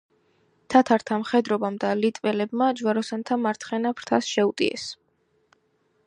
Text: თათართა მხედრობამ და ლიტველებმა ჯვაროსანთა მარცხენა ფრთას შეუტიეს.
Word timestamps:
თათართა 0.73 1.17
მხედრობამ 1.23 1.75
და 1.83 1.91
ლიტველებმა 1.99 2.69
ჯვაროსანთა 2.79 3.37
მარცხენა 3.41 3.91
ფრთას 3.99 4.31
შეუტიეს. 4.37 4.87